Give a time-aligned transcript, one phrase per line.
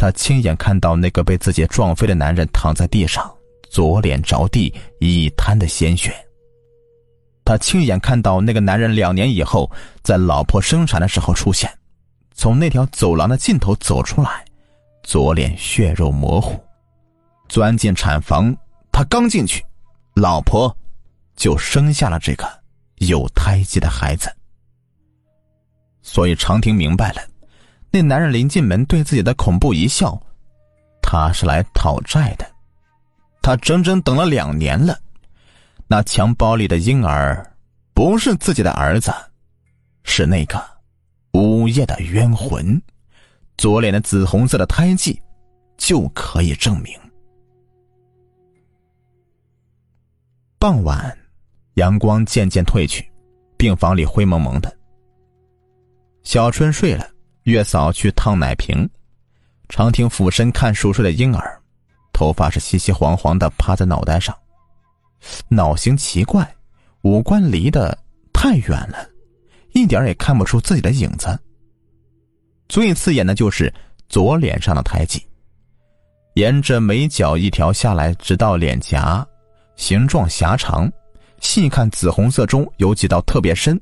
[0.00, 3.30] 他亲眼看到那个被自己撞飞的男人躺在地上，
[3.68, 6.10] 左脸着地，一滩的鲜血。
[7.44, 9.70] 他亲眼看到那个男人两年以后，
[10.02, 11.70] 在老婆生产的时候出现，
[12.32, 14.42] 从那条走廊的尽头走出来，
[15.02, 16.58] 左脸血肉模糊，
[17.46, 18.56] 钻进产房。
[18.90, 19.62] 他刚进去，
[20.14, 20.74] 老婆
[21.36, 22.50] 就生下了这个
[23.00, 24.34] 有胎记的孩子。
[26.00, 27.20] 所以长亭明白了。
[27.92, 30.20] 那男人临进门对自己的恐怖一笑，
[31.02, 32.46] 他是来讨债的。
[33.42, 34.96] 他整整等了两年了，
[35.88, 37.44] 那襁褓里的婴儿
[37.92, 39.12] 不是自己的儿子，
[40.04, 40.62] 是那个
[41.32, 42.80] 午夜的冤魂。
[43.56, 45.20] 左脸的紫红色的胎记
[45.76, 46.96] 就可以证明。
[50.58, 51.18] 傍晚，
[51.74, 53.10] 阳光渐渐褪去，
[53.58, 54.74] 病房里灰蒙蒙的。
[56.22, 57.06] 小春睡了。
[57.44, 58.88] 月嫂去烫奶瓶，
[59.68, 61.58] 长亭俯身看熟睡的婴儿，
[62.12, 64.36] 头发是稀稀黄黄的趴在脑袋上，
[65.48, 66.46] 脑型奇怪，
[67.02, 67.96] 五官离得
[68.32, 69.08] 太远了，
[69.72, 71.38] 一点也看不出自己的影子。
[72.68, 73.72] 最刺眼的就是
[74.08, 75.26] 左脸上的胎记，
[76.34, 79.26] 沿着眉角一条下来，直到脸颊，
[79.76, 80.92] 形状狭长，
[81.40, 83.80] 细看紫红色中有几道特别深，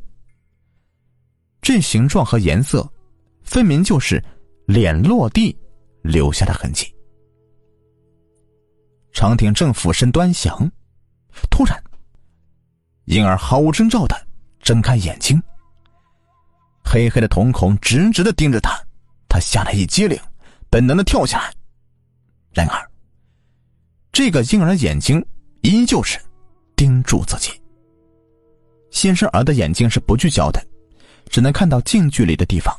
[1.61, 2.89] 这形状和颜色。
[3.49, 4.23] 分明就是
[4.67, 5.57] 脸落地
[6.03, 6.95] 留下的痕迹。
[9.11, 10.71] 长亭正俯身端详，
[11.51, 11.83] 突然，
[13.07, 14.15] 婴儿毫无征兆的
[14.61, 15.43] 睁开眼睛，
[16.85, 18.79] 黑黑的瞳孔直直的盯着他，
[19.31, 20.21] 他吓得一激灵，
[20.69, 21.51] 本能的跳下来。
[22.53, 22.87] 然而，
[24.13, 25.25] 这个婴儿眼睛
[25.63, 26.21] 依旧是
[26.77, 27.51] 盯住自己。
[28.91, 30.63] 新生儿的眼睛是不聚焦的，
[31.31, 32.79] 只能看到近距离的地方。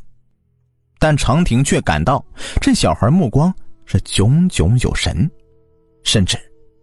[0.99, 2.23] 但长亭却感到
[2.61, 3.51] 这小孩目光
[3.85, 5.31] 是炯炯有神，
[6.03, 6.37] 甚至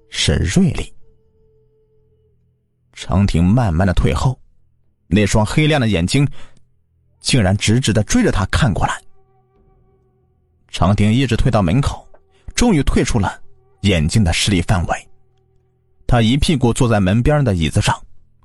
[0.09, 0.91] 是锐利。
[2.95, 4.41] 长亭慢慢的退后，
[5.07, 6.27] 那双黑亮的眼睛
[7.21, 8.99] 竟然直直的追着他看过来。
[10.69, 12.09] 长亭一直退到门口，
[12.55, 13.39] 终于退出了
[13.83, 15.09] 眼睛的视力范围。
[16.07, 17.95] 他一屁股坐在门边的椅子上，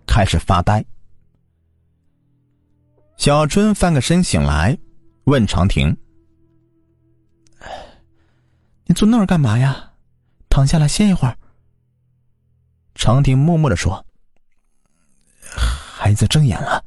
[0.05, 0.83] 开始发呆。
[3.15, 4.77] 小春翻个身醒来。
[5.31, 5.95] 问长亭
[8.83, 9.93] ：“你坐那儿干嘛呀？
[10.49, 11.37] 躺下来歇一会儿。”
[12.95, 14.05] 长亭默默的说
[15.39, 16.83] ：“孩子睁眼了。”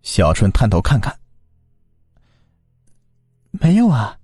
[0.00, 1.14] 小春探头看看，
[3.50, 4.18] 没有啊，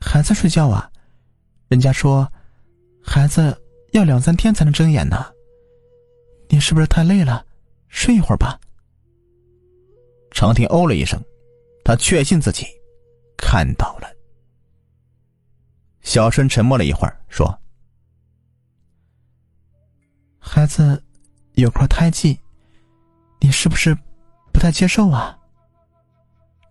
[0.00, 0.90] 还在睡觉啊。
[1.68, 2.26] 人家说，
[3.04, 3.62] 孩子
[3.92, 5.30] 要两三天才能睁眼呢。
[6.48, 7.44] 你是不是太累了？
[7.88, 8.58] 睡一会儿吧。
[10.30, 11.22] 长亭哦了一声。
[11.84, 12.66] 他确信自己
[13.36, 14.08] 看到了。
[16.00, 17.60] 小春沉默了一会儿，说
[20.40, 21.02] ：“孩子
[21.52, 22.40] 有块胎记，
[23.40, 23.94] 你是不是
[24.52, 25.38] 不太接受啊？”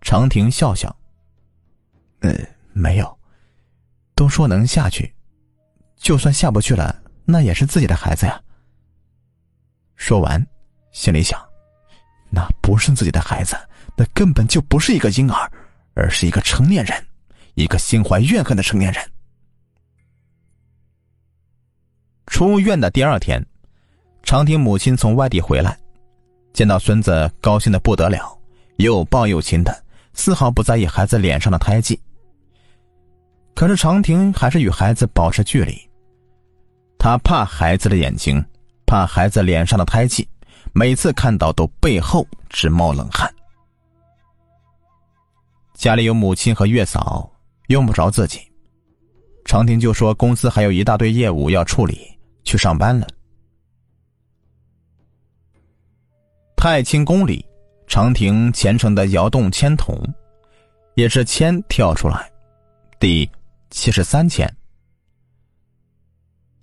[0.02, 0.94] 长亭笑笑
[2.20, 2.32] ：“呃，
[2.72, 3.18] 没有，
[4.14, 5.14] 都说能下去，
[5.96, 8.40] 就算下不去了，那也是自己的孩子呀。”
[9.96, 10.44] 说完，
[10.92, 11.40] 心里想
[12.30, 13.56] ：“那不是自己的孩子。”
[13.96, 15.50] 那根本就不是一个婴儿，
[15.94, 17.06] 而是一个成年人，
[17.54, 19.02] 一个心怀怨恨的成年人。
[22.26, 23.44] 出院的第二天，
[24.22, 25.78] 长亭母亲从外地回来，
[26.52, 28.36] 见到孙子，高兴的不得了，
[28.76, 29.84] 又抱又亲的，
[30.14, 32.00] 丝毫不在意孩子脸上的胎记。
[33.54, 35.78] 可是长亭还是与孩子保持距离，
[36.98, 38.44] 他怕孩子的眼睛，
[38.86, 40.26] 怕孩子脸上的胎记，
[40.72, 43.32] 每次看到都背后直冒冷汗。
[45.74, 47.30] 家里有母亲和月嫂，
[47.66, 48.40] 用不着自己。
[49.44, 52.08] 长亭就说公司还有一大堆业务要处理，
[52.44, 53.06] 去上班了。
[56.56, 57.44] 太清宫里，
[57.86, 60.00] 长亭虔诚的摇动签筒，
[60.94, 62.30] 也是签跳出来，
[62.98, 63.28] 第
[63.68, 64.50] 七十三签。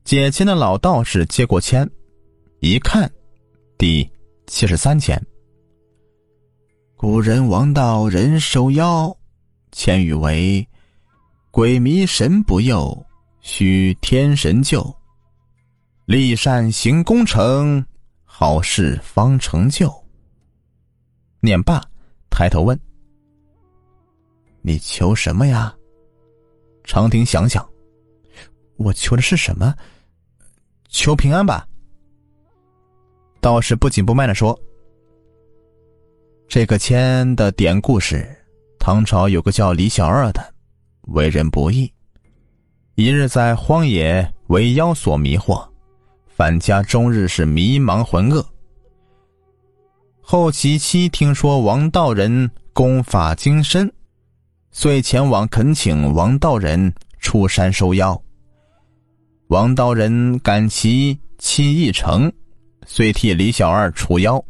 [0.03, 1.87] 解签的老道士接过签，
[2.61, 3.11] 一看，
[3.77, 4.09] 第
[4.47, 5.21] 七十三签。
[7.01, 9.11] 古人王道人收妖，
[9.71, 10.67] 千语为：
[11.49, 12.95] 鬼迷神不佑，
[13.39, 14.85] 需天神救。
[16.05, 17.83] 立善行功成，
[18.23, 19.91] 好事方成就。
[21.39, 21.83] 念罢，
[22.29, 22.79] 抬头问
[24.61, 25.75] ：“你求什么呀？”
[26.85, 27.67] 长亭想想，
[28.77, 29.73] 我求的是什么？
[30.87, 31.67] 求平安吧。
[33.39, 34.55] 道士不紧不慢的说。
[36.51, 38.27] 这个签的典故是，
[38.77, 40.53] 唐朝有个叫李小二的，
[41.03, 41.89] 为人不易。
[42.95, 45.65] 一日在荒野为妖所迷惑，
[46.27, 48.45] 返家终日是迷茫浑噩。
[50.19, 53.89] 后其妻听说王道人功法精深，
[54.71, 58.21] 遂前往恳请王道人出山收妖。
[59.47, 62.29] 王道人感其妻意诚，
[62.85, 64.43] 遂替李小二除妖。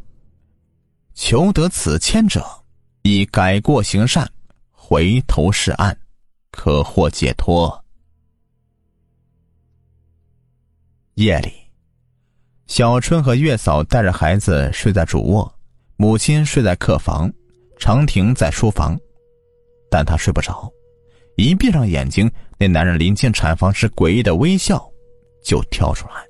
[1.14, 2.44] 求得此签者，
[3.02, 4.30] 以改过行善，
[4.70, 5.96] 回头是岸，
[6.50, 7.84] 可获解脱。
[11.14, 11.52] 夜里，
[12.66, 15.54] 小春和月嫂带着孩子睡在主卧，
[15.96, 17.30] 母亲睡在客房，
[17.78, 18.98] 长亭在书房，
[19.90, 20.72] 但他睡不着。
[21.36, 24.90] 一闭上眼睛，那男人临近产房时诡异的微笑
[25.44, 26.26] 就跳出来。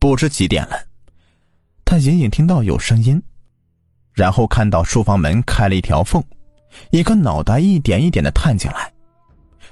[0.00, 0.87] 不知几点了。
[1.90, 3.20] 他隐隐听到有声音，
[4.12, 6.22] 然后看到书房门开了一条缝，
[6.90, 8.92] 一个脑袋一点一点的探进来，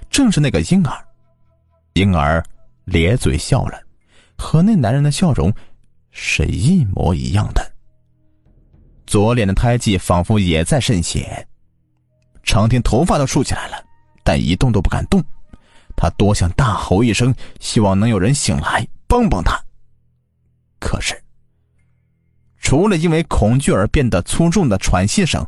[0.08, 0.96] 正是那个婴儿。
[1.92, 2.42] 婴儿
[2.86, 3.78] 咧嘴笑了，
[4.38, 5.52] 和那男人的笑容
[6.10, 7.70] 是一模一样的。
[9.06, 11.46] 左脸的胎记仿佛也在渗血。
[12.42, 13.76] 长天头发都竖起来了，
[14.24, 15.22] 但一动都不敢动。
[15.94, 19.62] 他多想大吼一声，希望能有人醒来帮帮他。
[20.80, 21.14] 可是。
[22.66, 25.40] 除了因为恐惧而变得粗重的喘息声，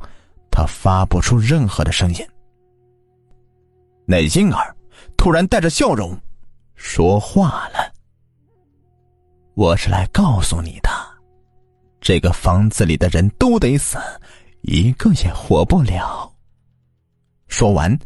[0.52, 2.24] 他发不出任何的声音。
[4.06, 4.72] 那婴儿
[5.16, 6.16] 突然带着笑容
[6.76, 7.92] 说话了
[9.56, 10.88] ：“我是来告诉你的，
[12.00, 13.98] 这个房子里的人都得死，
[14.60, 16.32] 一个也活不了。”
[17.48, 17.98] 说完，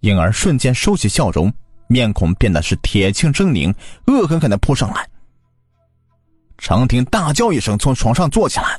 [0.00, 1.50] 婴儿瞬间收起笑容，
[1.86, 3.74] 面孔变得是铁青狰狞，
[4.08, 5.08] 恶狠狠的扑上来。
[6.58, 8.78] 长亭大叫一声，从床上坐起来。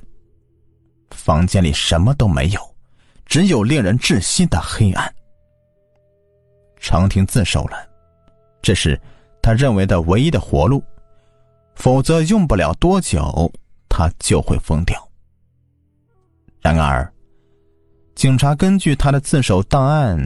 [1.12, 2.60] 房间里什么都没有，
[3.26, 5.12] 只有令人窒息的黑暗。
[6.78, 7.78] 长亭自首了，
[8.62, 9.00] 这是
[9.42, 10.84] 他认为的唯一的活路，
[11.76, 13.52] 否则用不了多久，
[13.90, 15.02] 他就会疯掉。
[16.62, 17.12] 然而，
[18.14, 20.18] 警察根据他的自首档案，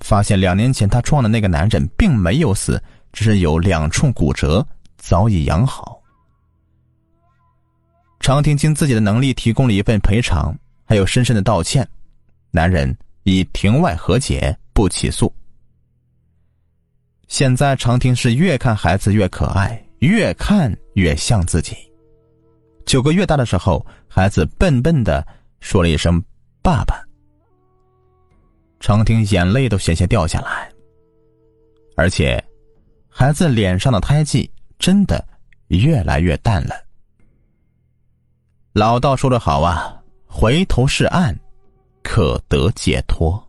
[0.00, 2.80] 发现两年前他撞的那个男人并没有死，
[3.12, 4.64] 只是有两处骨折，
[4.98, 5.97] 早已养好。
[8.28, 10.54] 常婷尽自己的能力提供了一份赔偿，
[10.84, 11.88] 还有深深的道歉。
[12.50, 15.32] 男人以庭外和解，不起诉。
[17.26, 21.74] 现在常婷是越看孩子越可爱，越看越像自己。
[22.84, 25.26] 九个月大的时候，孩子笨笨的
[25.60, 26.22] 说了一声
[26.62, 27.02] “爸爸”，
[28.78, 30.70] 常婷眼泪都险些掉下来。
[31.96, 32.44] 而且，
[33.08, 35.26] 孩子脸上的胎记真的
[35.68, 36.87] 越来越淡了。
[38.78, 39.92] 老道说的好啊，
[40.28, 41.36] 回头是岸，
[42.04, 43.47] 可得解脱。